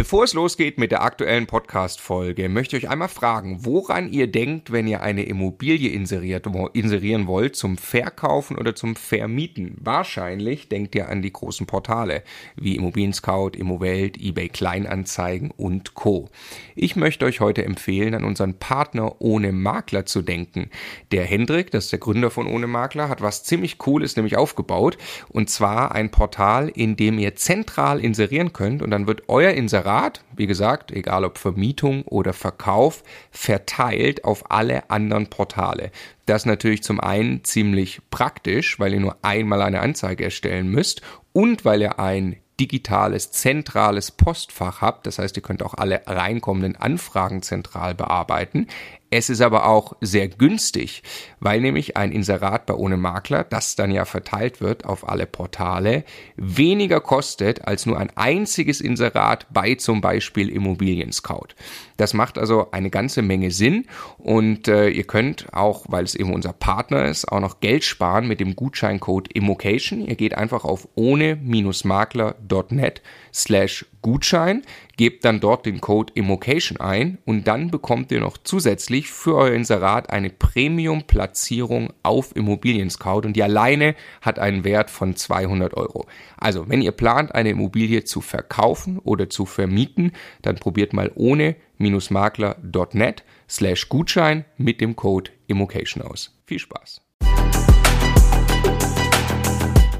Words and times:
Bevor 0.00 0.24
es 0.24 0.32
losgeht 0.32 0.78
mit 0.78 0.92
der 0.92 1.02
aktuellen 1.02 1.46
Podcast-Folge, 1.46 2.48
möchte 2.48 2.74
ich 2.74 2.86
euch 2.86 2.90
einmal 2.90 3.10
fragen, 3.10 3.66
woran 3.66 4.10
ihr 4.10 4.32
denkt, 4.32 4.72
wenn 4.72 4.86
ihr 4.88 5.02
eine 5.02 5.24
Immobilie 5.24 5.90
inserieren 5.90 7.26
wollt, 7.26 7.54
zum 7.54 7.76
Verkaufen 7.76 8.56
oder 8.56 8.74
zum 8.74 8.96
Vermieten. 8.96 9.76
Wahrscheinlich 9.78 10.70
denkt 10.70 10.94
ihr 10.94 11.10
an 11.10 11.20
die 11.20 11.34
großen 11.34 11.66
Portale 11.66 12.22
wie 12.56 12.76
Immobilien 12.76 13.12
Scout, 13.12 13.50
Immowelt, 13.58 14.16
eBay 14.16 14.48
Kleinanzeigen 14.48 15.50
und 15.50 15.92
Co. 15.92 16.30
Ich 16.74 16.96
möchte 16.96 17.26
euch 17.26 17.40
heute 17.40 17.66
empfehlen, 17.66 18.14
an 18.14 18.24
unseren 18.24 18.54
Partner 18.54 19.20
Ohne 19.20 19.52
Makler 19.52 20.06
zu 20.06 20.22
denken. 20.22 20.70
Der 21.12 21.26
Hendrik, 21.26 21.70
das 21.72 21.84
ist 21.84 21.92
der 21.92 21.98
Gründer 21.98 22.30
von 22.30 22.46
Ohne 22.46 22.68
Makler, 22.68 23.10
hat 23.10 23.20
was 23.20 23.44
ziemlich 23.44 23.76
Cooles 23.76 24.16
nämlich 24.16 24.38
aufgebaut 24.38 24.96
und 25.28 25.50
zwar 25.50 25.92
ein 25.94 26.10
Portal, 26.10 26.70
in 26.70 26.96
dem 26.96 27.18
ihr 27.18 27.36
zentral 27.36 28.00
inserieren 28.00 28.54
könnt 28.54 28.80
und 28.80 28.90
dann 28.90 29.06
wird 29.06 29.24
euer 29.28 29.50
Inserat 29.50 29.89
Inserat, 29.90 30.22
wie 30.36 30.46
gesagt, 30.46 30.92
egal 30.92 31.24
ob 31.24 31.36
Vermietung 31.36 32.02
oder 32.02 32.32
Verkauf, 32.32 33.02
verteilt 33.32 34.24
auf 34.24 34.48
alle 34.48 34.88
anderen 34.88 35.26
Portale. 35.26 35.90
Das 36.26 36.42
ist 36.42 36.46
natürlich 36.46 36.84
zum 36.84 37.00
einen 37.00 37.42
ziemlich 37.42 38.00
praktisch, 38.08 38.78
weil 38.78 38.94
ihr 38.94 39.00
nur 39.00 39.16
einmal 39.22 39.62
eine 39.62 39.80
Anzeige 39.80 40.22
erstellen 40.22 40.68
müsst 40.68 41.02
und 41.32 41.64
weil 41.64 41.82
ihr 41.82 41.98
ein 41.98 42.36
digitales, 42.60 43.32
zentrales 43.32 44.12
Postfach 44.12 44.80
habt. 44.80 45.08
Das 45.08 45.18
heißt, 45.18 45.36
ihr 45.36 45.42
könnt 45.42 45.64
auch 45.64 45.74
alle 45.74 46.02
reinkommenden 46.06 46.76
Anfragen 46.76 47.42
zentral 47.42 47.96
bearbeiten. 47.96 48.68
Es 49.10 49.28
ist 49.28 49.40
aber 49.40 49.66
auch 49.66 49.94
sehr 50.00 50.28
günstig, 50.28 51.02
weil 51.40 51.60
nämlich 51.60 51.96
ein 51.96 52.12
Inserat 52.12 52.66
bei 52.66 52.74
ohne 52.74 52.96
Makler, 52.96 53.42
das 53.42 53.74
dann 53.74 53.90
ja 53.90 54.04
verteilt 54.04 54.60
wird 54.60 54.84
auf 54.84 55.08
alle 55.08 55.26
Portale, 55.26 56.04
weniger 56.36 57.00
kostet 57.00 57.66
als 57.66 57.86
nur 57.86 57.98
ein 57.98 58.16
einziges 58.16 58.80
Inserat 58.80 59.48
bei 59.52 59.74
zum 59.74 60.00
Beispiel 60.00 60.48
Immobilien 60.48 61.10
Scout. 61.12 61.48
Das 61.96 62.14
macht 62.14 62.38
also 62.38 62.70
eine 62.70 62.90
ganze 62.90 63.22
Menge 63.22 63.50
Sinn 63.50 63.86
und 64.16 64.68
äh, 64.68 64.88
ihr 64.88 65.04
könnt 65.04 65.52
auch, 65.52 65.86
weil 65.88 66.04
es 66.04 66.14
eben 66.14 66.32
unser 66.32 66.52
Partner 66.52 67.06
ist, 67.06 67.30
auch 67.30 67.40
noch 67.40 67.58
Geld 67.58 67.82
sparen 67.82 68.28
mit 68.28 68.38
dem 68.38 68.54
Gutscheincode 68.54 69.32
Immocation. 69.32 70.06
Ihr 70.06 70.14
geht 70.14 70.34
einfach 70.34 70.64
auf 70.64 70.86
ohne-makler.net 70.94 73.02
slash 73.34 73.86
Gutschein, 74.02 74.62
gebt 75.00 75.24
dann 75.24 75.40
dort 75.40 75.64
den 75.64 75.80
Code 75.80 76.12
Immocation 76.14 76.78
ein 76.78 77.16
und 77.24 77.48
dann 77.48 77.70
bekommt 77.70 78.12
ihr 78.12 78.20
noch 78.20 78.36
zusätzlich 78.36 79.10
für 79.10 79.34
euer 79.34 79.54
Inserat 79.54 80.10
eine 80.10 80.28
Premium-Platzierung 80.28 81.94
auf 82.02 82.36
Immobilien 82.36 82.90
Scout 82.90 83.22
und 83.24 83.32
die 83.32 83.42
alleine 83.42 83.94
hat 84.20 84.38
einen 84.38 84.62
Wert 84.62 84.90
von 84.90 85.16
200 85.16 85.72
Euro. 85.72 86.04
Also, 86.36 86.68
wenn 86.68 86.82
ihr 86.82 86.92
plant, 86.92 87.34
eine 87.34 87.48
Immobilie 87.48 88.04
zu 88.04 88.20
verkaufen 88.20 88.98
oder 88.98 89.30
zu 89.30 89.46
vermieten, 89.46 90.12
dann 90.42 90.56
probiert 90.56 90.92
mal 90.92 91.10
ohne 91.14 91.56
makler.net 91.78 93.24
slash 93.48 93.88
Gutschein 93.88 94.44
mit 94.58 94.82
dem 94.82 94.96
Code 94.96 95.30
Immocation 95.46 96.02
aus. 96.02 96.38
Viel 96.44 96.58
Spaß! 96.58 97.00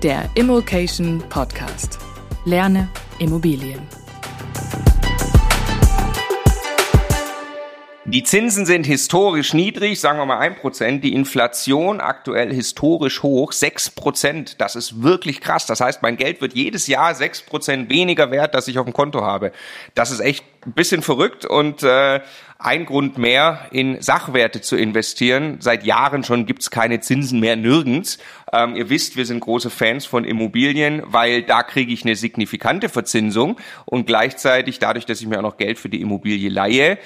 Der 0.03 0.29
Immocation 0.35 1.23
Podcast. 1.31 1.99
Lerne 2.45 2.91
Immobilien. 3.19 3.81
Die 8.13 8.25
Zinsen 8.25 8.67
sind 8.67 8.87
historisch 8.87 9.55
niedrig, 9.55 10.01
sagen 10.01 10.19
wir 10.19 10.27
mal 10.27 10.41
ein 10.41 10.57
Prozent. 10.57 11.05
Die 11.05 11.15
Inflation 11.15 12.01
aktuell 12.01 12.53
historisch 12.53 13.23
hoch, 13.23 13.53
sechs 13.53 13.89
Prozent. 13.89 14.61
Das 14.61 14.75
ist 14.75 15.05
wirklich 15.05 15.41
krass. 15.41 15.65
Das 15.67 15.81
heißt, 15.81 16.03
mein 16.03 16.17
Geld 16.17 16.41
wird 16.41 16.55
jedes 16.55 16.89
Jahr 16.89 17.15
sechs 17.15 17.41
Prozent 17.41 17.89
weniger 17.89 18.33
wert, 18.33 18.57
das 18.57 18.67
ich 18.67 18.81
auf 18.81 18.85
dem 18.85 18.95
Konto 18.95 19.23
habe. 19.23 19.53
Das 19.95 20.11
ist 20.11 20.19
echt 20.19 20.45
ein 20.67 20.73
bisschen 20.73 21.03
verrückt 21.03 21.45
und 21.45 21.85
äh, 21.85 22.21
ein 22.59 22.85
Grund 22.85 23.17
mehr, 23.17 23.69
in 23.71 24.03
Sachwerte 24.03 24.61
zu 24.61 24.77
investieren. 24.77 25.59
Seit 25.61 25.85
Jahren 25.85 26.25
schon 26.25 26.47
gibt's 26.47 26.73
keine 26.73 26.99
Zinsen 26.99 27.39
mehr 27.39 27.55
nirgends. 27.55 28.19
Ähm, 28.53 28.75
ihr 28.75 28.91
wisst, 28.91 29.17
wir 29.17 29.25
sind 29.25 29.39
große 29.39 29.71
Fans 29.71 30.05
von 30.05 30.25
Immobilien, 30.25 31.05
weil 31.07 31.45
da 31.45 31.63
kriege 31.63 31.93
ich 31.93 32.05
eine 32.05 32.17
signifikante 32.17 32.89
Verzinsung 32.89 33.57
und 33.85 34.07
gleichzeitig 34.07 34.81
dadurch, 34.81 35.07
dass 35.07 35.21
ich 35.21 35.29
mir 35.29 35.39
auch 35.39 35.43
noch 35.43 35.59
Geld 35.59 35.79
für 35.79 35.89
die 35.89 36.01
Immobilie 36.01 36.51
leihe, 36.51 36.99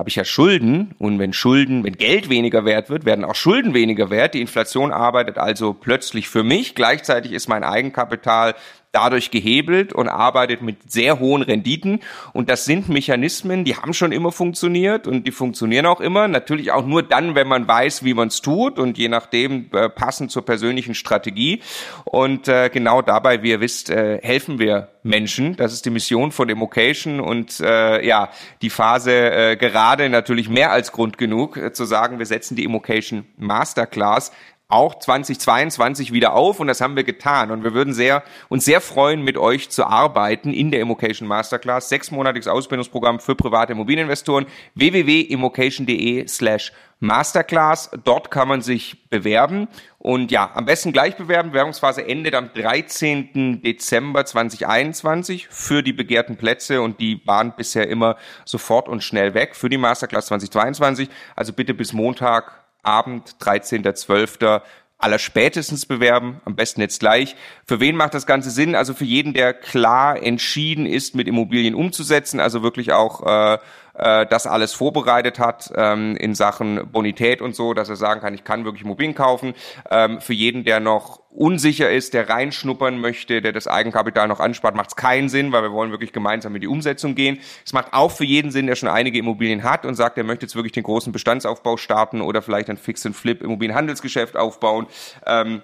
habe 0.00 0.08
ich 0.08 0.16
ja 0.16 0.24
Schulden 0.24 0.94
und 0.98 1.18
wenn 1.18 1.34
Schulden, 1.34 1.84
wenn 1.84 1.92
Geld 1.92 2.30
weniger 2.30 2.64
wert 2.64 2.88
wird, 2.88 3.04
werden 3.04 3.22
auch 3.22 3.34
Schulden 3.34 3.74
weniger 3.74 4.08
wert. 4.08 4.32
Die 4.32 4.40
Inflation 4.40 4.92
arbeitet 4.92 5.36
also 5.36 5.74
plötzlich 5.74 6.26
für 6.26 6.42
mich. 6.42 6.74
Gleichzeitig 6.74 7.32
ist 7.32 7.48
mein 7.48 7.62
Eigenkapital 7.62 8.54
dadurch 8.92 9.30
gehebelt 9.30 9.92
und 9.92 10.08
arbeitet 10.08 10.62
mit 10.62 10.90
sehr 10.90 11.20
hohen 11.20 11.42
Renditen. 11.42 12.00
Und 12.32 12.50
das 12.50 12.64
sind 12.64 12.88
Mechanismen, 12.88 13.64
die 13.64 13.76
haben 13.76 13.94
schon 13.94 14.12
immer 14.12 14.32
funktioniert 14.32 15.06
und 15.06 15.26
die 15.26 15.32
funktionieren 15.32 15.86
auch 15.86 16.00
immer. 16.00 16.26
Natürlich 16.28 16.72
auch 16.72 16.84
nur 16.84 17.02
dann, 17.02 17.34
wenn 17.34 17.46
man 17.46 17.68
weiß, 17.68 18.04
wie 18.04 18.14
man 18.14 18.28
es 18.28 18.42
tut 18.42 18.78
und 18.78 18.98
je 18.98 19.08
nachdem 19.08 19.66
äh, 19.72 19.88
passend 19.88 20.30
zur 20.30 20.44
persönlichen 20.44 20.94
Strategie. 20.94 21.60
Und 22.04 22.48
äh, 22.48 22.68
genau 22.72 23.02
dabei, 23.02 23.42
wie 23.42 23.50
ihr 23.50 23.60
wisst, 23.60 23.90
äh, 23.90 24.18
helfen 24.22 24.58
wir 24.58 24.88
Menschen. 25.02 25.56
Das 25.56 25.72
ist 25.72 25.84
die 25.86 25.90
Mission 25.90 26.32
von 26.32 26.48
Democation 26.48 27.20
und 27.20 27.60
äh, 27.60 28.04
ja, 28.06 28.30
die 28.60 28.70
Phase 28.70 29.12
äh, 29.12 29.56
gerade 29.56 30.08
natürlich 30.10 30.48
mehr 30.48 30.72
als 30.72 30.92
Grund 30.92 31.16
genug 31.16 31.56
äh, 31.56 31.72
zu 31.72 31.84
sagen, 31.84 32.18
wir 32.18 32.26
setzen 32.26 32.56
die 32.56 32.64
Emocation 32.64 33.24
Masterclass 33.36 34.32
auch 34.70 34.98
2022 34.98 36.12
wieder 36.12 36.34
auf 36.34 36.60
und 36.60 36.66
das 36.66 36.80
haben 36.80 36.96
wir 36.96 37.04
getan. 37.04 37.50
Und 37.50 37.64
wir 37.64 37.74
würden 37.74 37.92
sehr 37.92 38.22
uns 38.48 38.64
sehr 38.64 38.80
freuen 38.80 39.22
mit 39.22 39.36
euch 39.36 39.70
zu 39.70 39.84
arbeiten 39.84 40.52
in 40.52 40.70
der 40.70 40.80
Immocation 40.80 41.26
Masterclass. 41.26 41.88
Sechsmonatiges 41.88 42.48
Ausbildungsprogramm 42.48 43.20
für 43.20 43.34
private 43.34 43.72
Immobilieninvestoren. 43.72 44.46
www.immocation.de 44.74 46.26
slash 46.28 46.72
Masterclass. 47.02 47.90
Dort 48.04 48.30
kann 48.30 48.46
man 48.46 48.60
sich 48.60 49.08
bewerben. 49.08 49.68
Und 49.98 50.30
ja 50.30 50.50
am 50.54 50.66
besten 50.66 50.92
gleich 50.92 51.16
bewerben. 51.16 51.50
Bewerbungsphase 51.50 52.06
endet 52.06 52.34
am 52.34 52.52
13. 52.52 53.62
Dezember 53.62 54.24
2021 54.24 55.48
für 55.48 55.82
die 55.82 55.92
begehrten 55.92 56.36
Plätze. 56.36 56.82
Und 56.82 57.00
die 57.00 57.26
waren 57.26 57.54
bisher 57.56 57.88
immer 57.88 58.16
sofort 58.44 58.88
und 58.88 59.02
schnell 59.02 59.34
weg 59.34 59.56
für 59.56 59.68
die 59.68 59.78
Masterclass 59.78 60.26
2022 60.26 61.08
also 61.36 61.52
bitte 61.52 61.74
bis 61.74 61.92
Montag 61.92 62.59
Abend, 62.82 63.36
13.12. 63.40 64.62
aller 64.98 65.18
spätestens 65.18 65.86
bewerben, 65.86 66.40
am 66.44 66.56
besten 66.56 66.80
jetzt 66.80 67.00
gleich. 67.00 67.36
Für 67.66 67.80
wen 67.80 67.96
macht 67.96 68.14
das 68.14 68.26
Ganze 68.26 68.50
Sinn? 68.50 68.74
Also 68.74 68.94
für 68.94 69.04
jeden, 69.04 69.32
der 69.32 69.54
klar 69.54 70.22
entschieden 70.22 70.86
ist, 70.86 71.14
mit 71.14 71.28
Immobilien 71.28 71.74
umzusetzen, 71.74 72.40
also 72.40 72.62
wirklich 72.62 72.92
auch 72.92 73.26
äh, 73.26 73.58
äh, 73.94 74.26
das 74.26 74.46
alles 74.46 74.72
vorbereitet 74.72 75.38
hat 75.38 75.70
ähm, 75.76 76.16
in 76.16 76.34
Sachen 76.34 76.90
Bonität 76.90 77.42
und 77.42 77.54
so, 77.54 77.74
dass 77.74 77.88
er 77.88 77.96
sagen 77.96 78.20
kann, 78.20 78.34
ich 78.34 78.44
kann 78.44 78.64
wirklich 78.64 78.84
Immobilien 78.84 79.14
kaufen. 79.14 79.54
Ähm, 79.90 80.20
für 80.20 80.34
jeden, 80.34 80.64
der 80.64 80.80
noch 80.80 81.19
unsicher 81.30 81.90
ist, 81.90 82.12
der 82.12 82.28
reinschnuppern 82.28 82.98
möchte, 82.98 83.40
der 83.40 83.52
das 83.52 83.66
Eigenkapital 83.66 84.28
noch 84.28 84.40
anspart, 84.40 84.74
macht 84.74 84.90
es 84.90 84.96
keinen 84.96 85.28
Sinn, 85.28 85.52
weil 85.52 85.62
wir 85.62 85.72
wollen 85.72 85.90
wirklich 85.92 86.12
gemeinsam 86.12 86.54
in 86.54 86.60
die 86.60 86.66
Umsetzung 86.66 87.14
gehen. 87.14 87.38
Es 87.64 87.72
macht 87.72 87.92
auch 87.92 88.10
für 88.10 88.24
jeden 88.24 88.50
Sinn, 88.50 88.66
der 88.66 88.74
schon 88.74 88.88
einige 88.88 89.18
Immobilien 89.18 89.62
hat 89.62 89.86
und 89.86 89.94
sagt, 89.94 90.18
er 90.18 90.24
möchte 90.24 90.44
jetzt 90.44 90.56
wirklich 90.56 90.72
den 90.72 90.82
großen 90.82 91.12
Bestandsaufbau 91.12 91.76
starten 91.76 92.20
oder 92.20 92.42
vielleicht 92.42 92.68
ein 92.68 92.76
Fix 92.76 93.06
and 93.06 93.14
Flip 93.14 93.40
Immobilienhandelsgeschäft 93.42 94.36
aufbauen. 94.36 94.86
Ähm, 95.24 95.62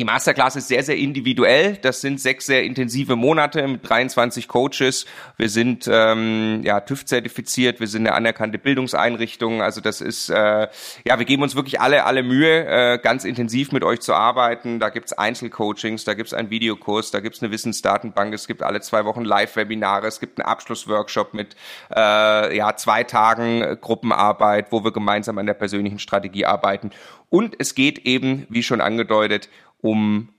die 0.00 0.04
Masterclass 0.04 0.56
ist 0.56 0.68
sehr, 0.68 0.82
sehr 0.82 0.96
individuell. 0.96 1.76
Das 1.76 2.00
sind 2.00 2.20
sechs 2.20 2.46
sehr 2.46 2.64
intensive 2.64 3.16
Monate 3.16 3.68
mit 3.68 3.86
23 3.86 4.48
Coaches. 4.48 5.04
Wir 5.36 5.50
sind 5.50 5.86
ähm, 5.92 6.62
ja 6.64 6.80
TÜV-zertifiziert, 6.80 7.80
wir 7.80 7.86
sind 7.86 8.06
eine 8.06 8.16
anerkannte 8.16 8.56
Bildungseinrichtung. 8.56 9.60
Also 9.60 9.82
das 9.82 10.00
ist, 10.00 10.30
äh, 10.30 10.68
ja, 11.04 11.18
wir 11.18 11.26
geben 11.26 11.42
uns 11.42 11.54
wirklich 11.54 11.82
alle, 11.82 12.06
alle 12.06 12.22
Mühe, 12.22 12.64
äh, 12.66 12.98
ganz 12.98 13.26
intensiv 13.26 13.72
mit 13.72 13.84
euch 13.84 14.00
zu 14.00 14.14
arbeiten. 14.14 14.80
Da 14.80 14.88
gibt's 14.88 15.12
Einzelcoachings, 15.12 16.04
da 16.04 16.14
gibt's 16.14 16.32
einen 16.32 16.48
Videokurs, 16.48 17.10
da 17.10 17.20
gibt's 17.20 17.42
eine 17.42 17.52
Wissensdatenbank, 17.52 18.32
es 18.32 18.46
gibt 18.46 18.62
alle 18.62 18.80
zwei 18.80 19.04
Wochen 19.04 19.26
Live-Webinare, 19.26 20.06
es 20.06 20.18
gibt 20.18 20.40
einen 20.40 20.48
Abschlussworkshop 20.48 21.34
mit 21.34 21.56
äh, 21.94 22.56
ja, 22.56 22.74
zwei 22.74 23.04
Tagen 23.04 23.76
Gruppenarbeit, 23.82 24.72
wo 24.72 24.82
wir 24.82 24.92
gemeinsam 24.92 25.36
an 25.36 25.44
der 25.44 25.52
persönlichen 25.52 25.98
Strategie 25.98 26.46
arbeiten. 26.46 26.90
Und 27.28 27.54
es 27.58 27.74
geht 27.74 28.00
eben, 28.06 28.46
wie 28.48 28.62
schon 28.62 28.80
angedeutet, 28.80 29.48
um 29.82 30.30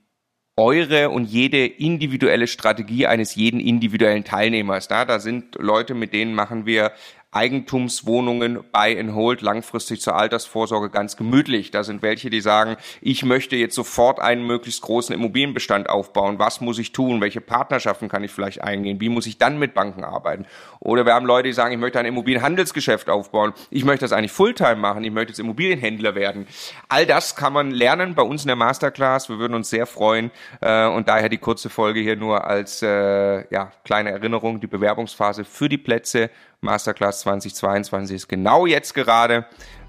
eure 0.56 1.10
und 1.10 1.24
jede 1.24 1.64
individuelle 1.64 2.46
Strategie 2.46 3.06
eines 3.06 3.34
jeden 3.34 3.58
individuellen 3.58 4.24
Teilnehmers. 4.24 4.88
Da, 4.88 5.04
da 5.04 5.18
sind 5.18 5.56
Leute, 5.58 5.94
mit 5.94 6.12
denen 6.12 6.34
machen 6.34 6.66
wir 6.66 6.92
Eigentumswohnungen 7.32 8.60
buy 8.72 8.98
and 8.98 9.14
hold 9.14 9.40
langfristig 9.40 10.02
zur 10.02 10.14
Altersvorsorge 10.16 10.90
ganz 10.90 11.16
gemütlich. 11.16 11.70
Da 11.70 11.82
sind 11.82 12.02
welche, 12.02 12.28
die 12.28 12.42
sagen, 12.42 12.76
ich 13.00 13.24
möchte 13.24 13.56
jetzt 13.56 13.74
sofort 13.74 14.20
einen 14.20 14.46
möglichst 14.46 14.82
großen 14.82 15.14
Immobilienbestand 15.14 15.88
aufbauen. 15.88 16.38
Was 16.38 16.60
muss 16.60 16.78
ich 16.78 16.92
tun? 16.92 17.22
Welche 17.22 17.40
Partnerschaften 17.40 18.08
kann 18.08 18.22
ich 18.22 18.30
vielleicht 18.30 18.62
eingehen? 18.62 19.00
Wie 19.00 19.08
muss 19.08 19.26
ich 19.26 19.38
dann 19.38 19.58
mit 19.58 19.72
Banken 19.72 20.04
arbeiten? 20.04 20.44
Oder 20.78 21.06
wir 21.06 21.14
haben 21.14 21.24
Leute, 21.24 21.48
die 21.48 21.54
sagen, 21.54 21.72
ich 21.72 21.80
möchte 21.80 21.98
ein 21.98 22.04
Immobilienhandelsgeschäft 22.04 23.08
aufbauen. 23.08 23.54
Ich 23.70 23.84
möchte 23.86 24.04
das 24.04 24.12
eigentlich 24.12 24.32
Fulltime 24.32 24.76
machen. 24.76 25.02
Ich 25.02 25.10
möchte 25.10 25.30
jetzt 25.30 25.38
Immobilienhändler 25.38 26.14
werden. 26.14 26.46
All 26.90 27.06
das 27.06 27.34
kann 27.34 27.54
man 27.54 27.70
lernen 27.70 28.14
bei 28.14 28.22
uns 28.22 28.42
in 28.42 28.48
der 28.48 28.56
Masterclass. 28.56 29.30
Wir 29.30 29.38
würden 29.38 29.54
uns 29.54 29.70
sehr 29.70 29.86
freuen. 29.86 30.30
Äh, 30.60 30.86
und 30.86 31.08
daher 31.08 31.30
die 31.30 31.38
kurze 31.38 31.70
Folge 31.70 32.00
hier 32.00 32.16
nur 32.16 32.44
als 32.44 32.82
äh, 32.82 33.46
ja, 33.50 33.72
kleine 33.84 34.10
Erinnerung. 34.10 34.60
Die 34.60 34.66
Bewerbungsphase 34.66 35.44
für 35.44 35.70
die 35.70 35.78
Plätze 35.78 36.28
Masterclass 36.62 37.20
2022 37.20 38.16
ist 38.16 38.28
genau 38.28 38.66
jetzt 38.66 38.94
gerade. 38.94 39.46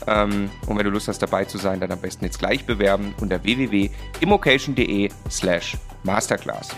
Ähm, 0.08 0.50
und 0.68 0.78
wenn 0.78 0.86
du 0.86 0.92
Lust 0.92 1.08
hast 1.08 1.20
dabei 1.20 1.46
zu 1.46 1.58
sein, 1.58 1.80
dann 1.80 1.92
am 1.92 2.02
besten 2.02 2.26
jetzt 2.26 2.40
gleich 2.40 2.66
bewerben 2.66 3.14
unter 3.22 3.44
www.immocation.de 3.44 5.10
slash 5.30 5.78
masterclass. 6.04 6.70